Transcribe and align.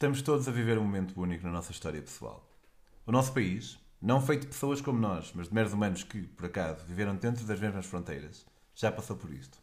Estamos 0.00 0.22
todos 0.22 0.48
a 0.48 0.50
viver 0.50 0.78
um 0.78 0.84
momento 0.84 1.20
único 1.20 1.44
na 1.44 1.52
nossa 1.52 1.72
história 1.72 2.00
pessoal. 2.00 2.42
O 3.04 3.12
nosso 3.12 3.34
país, 3.34 3.78
não 4.00 4.18
feito 4.18 4.44
de 4.44 4.46
pessoas 4.46 4.80
como 4.80 4.98
nós, 4.98 5.30
mas 5.34 5.48
de 5.48 5.54
meros 5.54 5.74
humanos 5.74 6.02
que, 6.02 6.22
por 6.22 6.46
acaso, 6.46 6.86
viveram 6.86 7.14
dentro 7.16 7.44
das 7.44 7.60
mesmas 7.60 7.84
fronteiras, 7.84 8.46
já 8.74 8.90
passou 8.90 9.14
por 9.14 9.30
isto. 9.30 9.58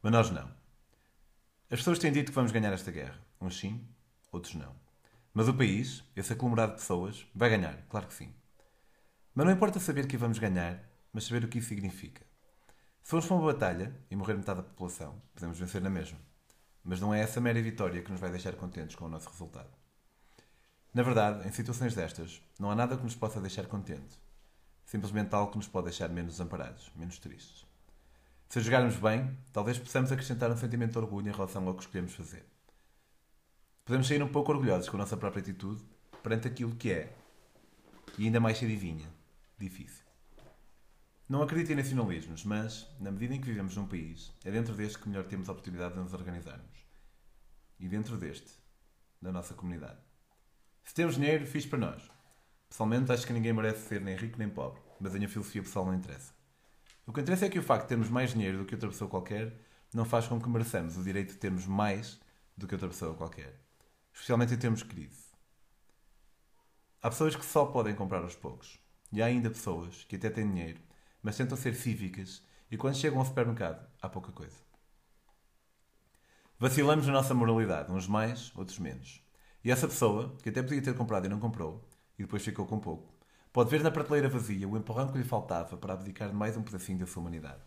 Mas 0.00 0.12
nós 0.12 0.30
não. 0.30 0.48
As 1.68 1.80
pessoas 1.80 1.98
têm 1.98 2.12
dito 2.12 2.30
que 2.30 2.34
vamos 2.36 2.52
ganhar 2.52 2.72
esta 2.72 2.92
guerra. 2.92 3.18
Uns 3.40 3.58
sim, 3.58 3.84
outros 4.30 4.54
não. 4.54 4.72
Mas 5.34 5.48
o 5.48 5.54
país, 5.54 6.04
esse 6.14 6.32
aglomerado 6.32 6.74
de 6.74 6.78
pessoas, 6.78 7.26
vai 7.34 7.50
ganhar, 7.50 7.76
claro 7.88 8.06
que 8.06 8.14
sim. 8.14 8.32
Mas 9.34 9.46
não 9.46 9.52
importa 9.52 9.80
saber 9.80 10.06
que 10.06 10.16
vamos 10.16 10.38
ganhar, 10.38 10.80
mas 11.12 11.24
saber 11.24 11.42
o 11.42 11.48
que 11.48 11.58
isso 11.58 11.70
significa. 11.70 12.24
Se 13.02 13.10
formos 13.10 13.26
para 13.26 13.36
uma 13.36 13.52
batalha 13.52 13.96
e 14.08 14.14
morrer 14.14 14.34
metade 14.34 14.58
da 14.58 14.68
população, 14.68 15.20
podemos 15.34 15.58
vencer 15.58 15.82
na 15.82 15.90
mesma. 15.90 16.20
Mas 16.84 17.00
não 17.00 17.14
é 17.14 17.20
essa 17.20 17.40
mera 17.40 17.60
vitória 17.62 18.02
que 18.02 18.12
nos 18.12 18.20
vai 18.20 18.30
deixar 18.30 18.52
contentes 18.54 18.94
com 18.94 19.06
o 19.06 19.08
nosso 19.08 19.30
resultado. 19.30 19.70
Na 20.92 21.02
verdade, 21.02 21.48
em 21.48 21.50
situações 21.50 21.94
destas, 21.94 22.42
não 22.60 22.70
há 22.70 22.74
nada 22.74 22.96
que 22.96 23.02
nos 23.02 23.16
possa 23.16 23.40
deixar 23.40 23.66
contente. 23.66 24.20
Simplesmente 24.84 25.34
algo 25.34 25.50
que 25.50 25.56
nos 25.56 25.66
pode 25.66 25.86
deixar 25.86 26.08
menos 26.10 26.32
desamparados, 26.32 26.92
menos 26.94 27.18
tristes. 27.18 27.66
Se 28.48 28.60
jogarmos 28.60 28.96
bem, 28.96 29.36
talvez 29.52 29.78
possamos 29.78 30.12
acrescentar 30.12 30.50
um 30.50 30.56
sentimento 30.56 30.92
de 30.92 30.98
orgulho 30.98 31.28
em 31.28 31.32
relação 31.32 31.66
ao 31.66 31.74
que 31.74 31.82
escolhemos 31.82 32.14
fazer. 32.14 32.46
Podemos 33.84 34.06
sair 34.06 34.22
um 34.22 34.28
pouco 34.28 34.52
orgulhosos 34.52 34.88
com 34.88 34.96
a 34.96 35.00
nossa 35.00 35.16
própria 35.16 35.40
atitude 35.40 35.82
perante 36.22 36.46
aquilo 36.46 36.76
que 36.76 36.92
é. 36.92 37.12
E 38.16 38.26
ainda 38.26 38.38
mais 38.38 38.58
se 38.58 38.64
adivinha. 38.64 39.08
Difícil. 39.58 40.03
Não 41.26 41.42
acredito 41.42 41.72
em 41.72 41.76
nacionalismos, 41.76 42.44
mas, 42.44 42.86
na 43.00 43.10
medida 43.10 43.34
em 43.34 43.40
que 43.40 43.46
vivemos 43.46 43.74
num 43.74 43.86
país, 43.86 44.30
é 44.44 44.50
dentro 44.50 44.74
deste 44.74 44.98
que 44.98 45.08
melhor 45.08 45.24
temos 45.24 45.48
a 45.48 45.52
oportunidade 45.52 45.94
de 45.94 46.00
nos 46.00 46.12
organizarmos. 46.12 46.84
E 47.80 47.88
dentro 47.88 48.18
deste, 48.18 48.52
da 49.22 49.32
nossa 49.32 49.54
comunidade. 49.54 49.98
Se 50.84 50.92
temos 50.92 51.14
dinheiro, 51.14 51.46
fiz 51.46 51.64
para 51.64 51.78
nós. 51.78 52.10
Pessoalmente, 52.68 53.10
acho 53.10 53.26
que 53.26 53.32
ninguém 53.32 53.54
merece 53.54 53.88
ser 53.88 54.02
nem 54.02 54.16
rico 54.16 54.38
nem 54.38 54.50
pobre, 54.50 54.82
mas 55.00 55.14
a 55.14 55.16
minha 55.16 55.28
filosofia 55.28 55.62
pessoal 55.62 55.86
não 55.86 55.94
interessa. 55.94 56.34
O 57.06 57.12
que 57.12 57.22
interessa 57.22 57.46
é 57.46 57.48
que 57.48 57.58
o 57.58 57.62
facto 57.62 57.84
de 57.84 57.88
termos 57.88 58.10
mais 58.10 58.32
dinheiro 58.32 58.58
do 58.58 58.66
que 58.66 58.74
outra 58.74 58.90
pessoa 58.90 59.08
qualquer 59.08 59.58
não 59.94 60.04
faz 60.04 60.26
com 60.26 60.38
que 60.38 60.48
mereçamos 60.48 60.98
o 60.98 61.02
direito 61.02 61.32
de 61.32 61.38
termos 61.38 61.66
mais 61.66 62.20
do 62.54 62.66
que 62.66 62.74
outra 62.74 62.88
pessoa 62.88 63.14
qualquer. 63.14 63.58
Especialmente 64.12 64.52
em 64.52 64.58
termos 64.58 64.80
de 64.80 64.86
crise. 64.86 65.24
Há 67.00 67.08
pessoas 67.08 67.34
que 67.34 67.46
só 67.46 67.64
podem 67.64 67.94
comprar 67.94 68.22
aos 68.22 68.34
poucos. 68.34 68.78
E 69.10 69.22
há 69.22 69.26
ainda 69.26 69.48
pessoas 69.48 70.04
que 70.04 70.16
até 70.16 70.28
têm 70.28 70.50
dinheiro 70.50 70.80
mas 71.24 71.36
tentam 71.36 71.56
ser 71.56 71.74
cívicas 71.74 72.42
e 72.70 72.76
quando 72.76 72.96
chegam 72.96 73.18
ao 73.18 73.24
supermercado 73.24 73.84
há 74.00 74.08
pouca 74.10 74.30
coisa. 74.30 74.56
Vacilamos 76.58 77.06
na 77.06 77.14
nossa 77.14 77.32
moralidade, 77.32 77.90
uns 77.90 78.06
mais, 78.06 78.52
outros 78.54 78.78
menos. 78.78 79.24
E 79.64 79.70
essa 79.70 79.88
pessoa, 79.88 80.36
que 80.42 80.50
até 80.50 80.62
podia 80.62 80.82
ter 80.82 80.94
comprado 80.94 81.24
e 81.24 81.28
não 81.28 81.40
comprou, 81.40 81.88
e 82.18 82.22
depois 82.22 82.44
ficou 82.44 82.66
com 82.66 82.78
pouco, 82.78 83.12
pode 83.52 83.70
ver 83.70 83.82
na 83.82 83.90
prateleira 83.90 84.28
vazia 84.28 84.68
o 84.68 84.76
empurrão 84.76 85.10
que 85.10 85.16
lhe 85.16 85.24
faltava 85.24 85.78
para 85.78 85.94
abdicar 85.94 86.28
de 86.28 86.34
mais 86.34 86.56
um 86.58 86.62
pedacinho 86.62 86.98
da 86.98 87.06
sua 87.06 87.22
humanidade. 87.22 87.62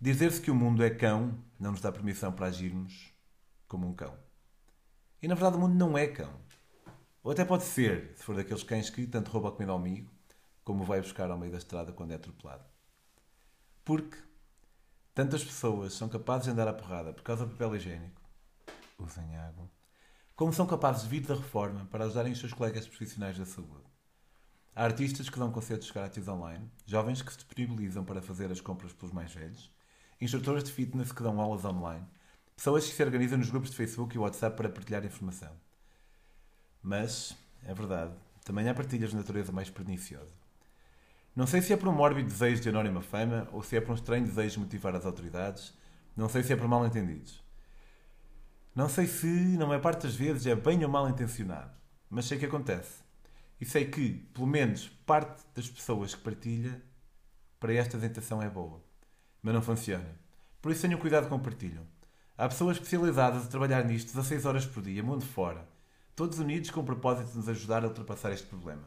Dizer-se 0.00 0.40
que 0.40 0.50
o 0.50 0.54
mundo 0.54 0.82
é 0.82 0.90
cão 0.90 1.38
não 1.58 1.70
nos 1.70 1.80
dá 1.80 1.92
permissão 1.92 2.32
para 2.32 2.46
agirmos 2.46 3.14
como 3.68 3.86
um 3.86 3.94
cão. 3.94 4.18
E 5.22 5.28
na 5.28 5.36
verdade 5.36 5.56
o 5.56 5.60
mundo 5.60 5.76
não 5.76 5.96
é 5.96 6.08
cão. 6.08 6.34
Ou 7.22 7.30
até 7.30 7.44
pode 7.44 7.62
ser, 7.62 8.12
se 8.16 8.24
for 8.24 8.34
daqueles 8.34 8.64
cães 8.64 8.90
que 8.90 9.06
tanto 9.06 9.30
rouba 9.30 9.50
a 9.50 9.52
comida 9.52 9.70
ao 9.70 9.78
amigo, 9.78 10.10
como 10.64 10.84
vai 10.84 11.00
buscar 11.00 11.30
ao 11.30 11.38
meio 11.38 11.52
da 11.52 11.58
estrada 11.58 11.92
quando 11.92 12.12
é 12.12 12.14
atropelado. 12.14 12.64
Porque 13.84 14.16
tantas 15.14 15.44
pessoas 15.44 15.94
são 15.94 16.08
capazes 16.08 16.44
de 16.46 16.52
andar 16.52 16.68
à 16.68 16.72
porrada 16.72 17.12
por 17.12 17.22
causa 17.22 17.44
do 17.44 17.52
papel 17.52 17.76
higiênico, 17.76 18.20
usem 18.98 19.36
água, 19.36 19.68
como 20.36 20.52
são 20.52 20.66
capazes 20.66 21.02
de 21.02 21.08
vir 21.08 21.26
da 21.26 21.34
reforma 21.34 21.86
para 21.86 22.04
ajudarem 22.04 22.32
os 22.32 22.38
seus 22.38 22.52
colegas 22.52 22.86
profissionais 22.86 23.38
da 23.38 23.44
saúde. 23.44 23.92
Há 24.74 24.84
artistas 24.84 25.28
que 25.28 25.38
dão 25.38 25.52
concertos 25.52 25.90
grátis 25.90 26.26
online, 26.26 26.70
jovens 26.86 27.20
que 27.20 27.30
se 27.30 27.38
disponibilizam 27.38 28.04
para 28.04 28.22
fazer 28.22 28.50
as 28.50 28.60
compras 28.60 28.92
pelos 28.92 29.12
mais 29.12 29.32
velhos, 29.32 29.70
instrutores 30.20 30.64
de 30.64 30.72
fitness 30.72 31.12
que 31.12 31.22
dão 31.22 31.40
aulas 31.40 31.64
online, 31.64 32.06
pessoas 32.56 32.86
que 32.86 32.94
se 32.94 33.02
organizam 33.02 33.38
nos 33.38 33.50
grupos 33.50 33.70
de 33.70 33.76
Facebook 33.76 34.14
e 34.14 34.18
WhatsApp 34.18 34.56
para 34.56 34.70
partilhar 34.70 35.04
informação. 35.04 35.52
Mas, 36.82 37.36
é 37.64 37.74
verdade, 37.74 38.14
também 38.44 38.68
há 38.68 38.74
partilhas 38.74 39.10
de 39.10 39.16
natureza 39.16 39.52
mais 39.52 39.68
perniciosa. 39.68 40.32
Não 41.34 41.46
sei 41.46 41.62
se 41.62 41.72
é 41.72 41.76
por 41.76 41.88
um 41.88 41.92
mórbido 41.92 42.28
desejo 42.28 42.60
de 42.60 42.68
anónima 42.68 43.00
fama 43.00 43.48
ou 43.52 43.62
se 43.62 43.74
é 43.74 43.80
por 43.80 43.92
um 43.92 43.94
estranho 43.94 44.26
desejo 44.26 44.56
de 44.56 44.60
motivar 44.60 44.94
as 44.94 45.06
autoridades. 45.06 45.72
Não 46.14 46.28
sei 46.28 46.42
se 46.42 46.52
é 46.52 46.56
por 46.56 46.68
mal 46.68 46.84
entendidos. 46.84 47.42
Não 48.74 48.88
sei 48.88 49.06
se, 49.06 49.26
na 49.26 49.66
maior 49.66 49.80
parte 49.80 50.02
das 50.02 50.14
vezes, 50.14 50.46
é 50.46 50.54
bem 50.54 50.84
ou 50.84 50.90
mal 50.90 51.08
intencionado. 51.08 51.70
Mas 52.10 52.26
sei 52.26 52.38
que 52.38 52.44
acontece. 52.44 53.02
E 53.58 53.64
sei 53.64 53.86
que, 53.86 54.10
pelo 54.34 54.46
menos, 54.46 54.88
parte 55.06 55.42
das 55.54 55.70
pessoas 55.70 56.14
que 56.14 56.20
partilha, 56.20 56.82
para 57.58 57.72
esta 57.72 57.98
tentação 57.98 58.42
é 58.42 58.50
boa. 58.50 58.82
Mas 59.42 59.54
não 59.54 59.62
funciona. 59.62 60.08
Por 60.60 60.70
isso 60.70 60.82
tenham 60.82 61.00
cuidado 61.00 61.28
com 61.28 61.36
o 61.36 61.40
partilham. 61.40 61.86
Há 62.36 62.48
pessoas 62.48 62.76
especializadas 62.76 63.46
a 63.46 63.48
trabalhar 63.48 63.84
nisto 63.84 64.08
16 64.08 64.44
horas 64.44 64.66
por 64.66 64.82
dia, 64.82 65.02
mundo 65.02 65.24
fora. 65.24 65.66
Todos 66.14 66.38
unidos 66.38 66.70
com 66.70 66.80
o 66.80 66.84
propósito 66.84 67.30
de 67.30 67.36
nos 67.38 67.48
ajudar 67.48 67.84
a 67.84 67.88
ultrapassar 67.88 68.32
este 68.32 68.46
problema. 68.46 68.82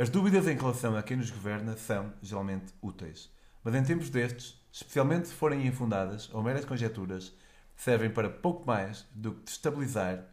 As 0.00 0.08
dúvidas 0.08 0.46
em 0.46 0.56
relação 0.56 0.96
a 0.96 1.02
quem 1.02 1.16
nos 1.16 1.28
governa 1.28 1.76
são, 1.76 2.14
geralmente, 2.22 2.72
úteis. 2.80 3.28
Mas 3.64 3.74
em 3.74 3.82
tempos 3.82 4.08
destes, 4.08 4.56
especialmente 4.70 5.26
se 5.26 5.34
forem 5.34 5.66
infundadas 5.66 6.32
ou 6.32 6.40
meras 6.40 6.64
conjecturas, 6.64 7.34
servem 7.74 8.08
para 8.08 8.30
pouco 8.30 8.64
mais 8.64 9.04
do 9.12 9.34
que 9.34 9.42
destabilizar 9.42 10.24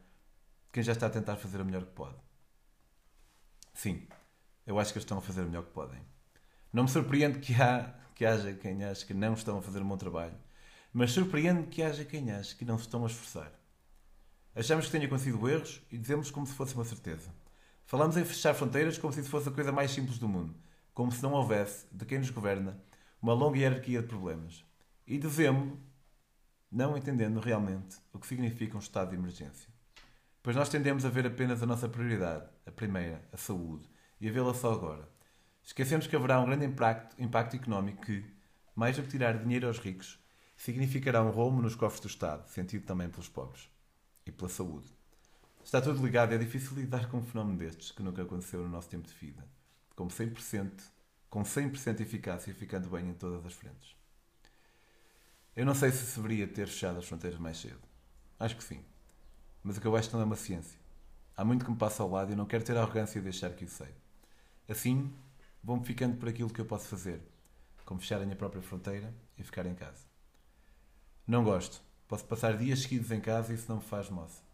quem 0.72 0.84
já 0.84 0.92
está 0.92 1.08
a 1.08 1.09
tentar 1.09 1.38
fazer 1.38 1.62
o 1.62 1.66
melhor 1.66 1.84
que 1.84 1.94
pode. 1.94 2.16
Sim, 3.74 4.08
eu 4.68 4.78
acho 4.78 4.94
que 4.94 5.00
eles 5.00 5.03
estão 5.03 5.18
a 5.18 5.22
fazer 5.22 5.42
o 5.42 5.48
melhor 5.48 5.64
que 5.64 5.74
podem. 5.74 6.00
Não 6.72 6.84
me 6.84 6.90
surpreende 6.90 7.40
que, 7.40 7.59
há, 7.59 7.92
que 8.14 8.24
haja 8.24 8.53
quem 8.53 8.84
ache 8.84 9.03
que 9.03 9.16
não 9.16 9.34
estão 9.34 9.58
a 9.58 9.64
fazer 9.64 9.82
um 9.82 9.88
bom 9.88 9.97
trabalho, 9.97 10.38
mas 10.94 11.09
surpreende 11.09 11.70
que 11.70 11.82
haja 11.82 12.06
quem 12.06 12.32
ache 12.32 12.56
que 12.56 12.66
não 12.66 12.78
se 12.78 12.84
estão 12.84 13.03
a 13.03 13.08
esforçar. 13.08 13.52
Achamos 14.56 14.86
que 14.86 14.92
tenha 14.92 15.08
acontecido 15.08 15.50
erros 15.50 15.82
e 15.92 15.97
dizemos 15.97 16.30
como 16.30 16.46
se 16.46 16.53
fosse 16.53 16.76
uma 16.76 16.86
certeza. 16.86 17.34
Falamos 17.85 18.18
em 18.18 18.25
fechar 18.25 18.53
fronteiras 18.53 18.97
como 18.97 19.13
se 19.13 19.19
isso 19.19 19.29
fosse 19.29 19.47
a 19.47 19.51
coisa 19.51 19.72
mais 19.72 19.91
simples 19.91 20.18
do 20.18 20.28
mundo, 20.28 20.56
como 20.94 21.12
se 21.12 21.22
não 21.22 21.34
houvesse, 21.34 21.85
de 21.91 22.03
quem 22.06 22.18
nos 22.18 22.31
governa, 22.31 22.81
uma 23.22 23.34
longa 23.34 23.59
hierarquia 23.59 24.01
de 24.01 24.07
problemas. 24.07 24.66
E 25.06 25.19
dizemos 25.19 25.78
não 26.72 26.97
entendendo 26.97 27.40
realmente 27.40 27.97
o 28.12 28.19
que 28.19 28.28
significa 28.28 28.75
um 28.75 28.79
estado 28.79 29.12
de 29.12 29.16
emergência. 29.16 29.69
Pois 30.41 30.56
nós 30.56 30.68
tendemos 30.68 31.06
a 31.06 31.09
ver 31.09 31.25
apenas 31.25 31.62
a 31.62 31.66
nossa 31.66 31.88
prioridade, 31.88 32.50
a 32.66 32.72
primeira, 32.72 33.23
a 33.31 33.38
saúde, 33.38 33.88
e 34.19 34.28
a 34.28 34.31
vê-la 34.31 34.53
só 34.53 34.73
agora. 34.73 35.07
Esquecemos 35.63 36.07
que 36.07 36.16
haverá 36.16 36.40
um 36.40 36.46
grande 36.46 36.66
impacto, 36.66 37.22
impacto 37.22 37.56
económico 37.56 38.03
que, 38.03 38.25
mais 38.75 38.96
do 38.96 39.03
que 39.03 39.09
tirar 39.09 39.38
dinheiro 39.38 39.67
aos 39.67 39.79
ricos, 39.79 40.19
significará 40.57 41.23
um 41.23 41.31
rombo 41.31 41.62
nos 41.62 41.75
cofres 41.75 42.02
do 42.02 42.07
Estado, 42.07 42.47
sentido 42.47 42.85
também 42.85 43.09
pelos 43.09 43.29
pobres. 43.29 43.69
E 44.25 44.31
pela 44.31 44.50
saúde. 44.50 44.94
Está 45.66 45.81
tudo 45.81 46.06
ligado. 46.06 46.31
É 46.31 46.38
difícil 46.38 46.78
lidar 46.78 47.09
com 47.09 47.18
um 47.18 47.24
fenómeno 47.24 47.58
destes 47.58 47.92
que 47.92 48.03
nunca 48.03 48.22
aconteceu 48.22 48.62
no 48.62 48.70
nosso 48.70 48.88
tempo 48.88 49.08
de 49.08 49.16
vida. 49.16 49.44
Com 49.96 50.08
100%, 50.08 50.72
com 51.28 51.42
100% 51.42 51.96
de 51.96 52.03
eficácia, 52.03 52.53
ficando 52.53 52.88
bem 52.88 53.09
em 53.09 53.14
todas 53.16 53.44
as 53.44 53.53
frentes. 53.53 53.96
Eu 55.56 55.66
não 55.66 55.74
sei 55.74 55.90
se 55.90 56.06
se 56.06 56.18
deveria 56.18 56.48
ter 56.48 56.68
fechado 56.68 57.00
as 57.00 57.08
fronteiras 57.08 57.40
mais 57.40 57.58
cedo. 57.58 57.80
Acho 58.40 58.56
que 58.56 58.64
sim. 58.64 58.86
Mas 59.64 59.78
o 59.78 59.81
que 59.81 59.88
eu 59.88 59.96
acho 59.96 60.14
não 60.14 60.22
é 60.22 60.24
uma 60.24 60.36
ciência. 60.36 60.80
Há 61.36 61.44
muito 61.44 61.66
que 61.66 61.72
me 61.72 61.78
passa 61.78 62.03
ao 62.03 62.12
lado 62.12 62.30
e 62.30 62.34
eu 62.34 62.38
não 62.38 62.46
quero 62.46 62.64
ter 62.64 62.78
a 62.78 62.82
arrogância 62.82 63.20
de 63.20 63.28
achar 63.28 63.52
que 63.52 63.66
o 63.66 63.68
sei. 63.68 63.90
Assim, 64.70 65.12
vou-me 65.64 65.84
ficando 65.84 66.16
por 66.16 66.30
aquilo 66.30 66.52
que 66.52 66.62
eu 66.62 66.66
posso 66.66 66.88
fazer, 66.88 67.20
como 67.86 68.00
fechar 68.00 68.22
a 68.22 68.26
minha 68.26 68.36
própria 68.36 68.62
fronteira 68.62 69.12
e 69.36 69.44
ficar 69.44 69.66
em 69.66 69.74
casa. 69.74 70.06
Não 71.26 71.44
gosto. 71.44 71.82
Posso 72.08 72.24
passar 72.26 72.56
dias 72.56 72.82
seguidos 72.82 73.09
em 73.09 73.20
casa 73.20 73.52
e 73.52 73.56
isso 73.56 73.66
não 73.68 73.78
me 73.78 73.84
faz 73.84 74.12
moça 74.12 74.46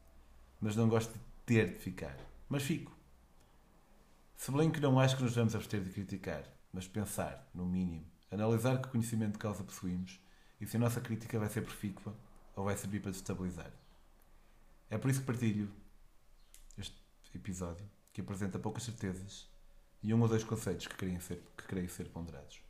mas 0.61 0.75
não 0.75 0.87
gosto 0.87 1.11
de 1.11 1.19
ter 1.45 1.73
de 1.73 1.79
ficar. 1.79 2.15
Mas 2.47 2.63
fico. 2.63 2.95
Sublinho 4.37 4.71
que 4.71 4.79
não 4.79 4.99
acho 4.99 5.17
que 5.17 5.23
nos 5.23 5.35
vamos 5.35 5.55
abster 5.55 5.81
de 5.81 5.89
criticar, 5.89 6.43
mas 6.71 6.87
pensar, 6.87 7.49
no 7.53 7.65
mínimo, 7.65 8.05
analisar 8.31 8.81
que 8.81 8.89
conhecimento 8.89 9.33
de 9.33 9.39
causa 9.39 9.63
possuímos 9.63 10.19
e 10.59 10.65
se 10.65 10.77
a 10.77 10.79
nossa 10.79 11.01
crítica 11.01 11.39
vai 11.39 11.49
ser 11.49 11.61
profícua 11.61 12.15
ou 12.55 12.65
vai 12.65 12.77
servir 12.77 13.01
para 13.01 13.11
destabilizar. 13.11 13.71
É 14.89 14.97
por 14.97 15.09
isso 15.09 15.21
que 15.21 15.25
partilho 15.25 15.71
este 16.77 16.95
episódio, 17.33 17.85
que 18.13 18.21
apresenta 18.21 18.59
poucas 18.59 18.83
certezas 18.83 19.49
e 20.03 20.13
um 20.13 20.21
ou 20.21 20.27
dois 20.27 20.43
conceitos 20.43 20.87
que 20.87 20.95
querem 20.95 21.19
ser, 21.19 21.43
que 21.57 21.67
querem 21.67 21.87
ser 21.87 22.09
ponderados. 22.09 22.61